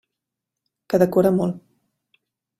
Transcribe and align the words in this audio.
Que 0.93 1.01
decora 1.03 1.33
molt. 1.37 1.61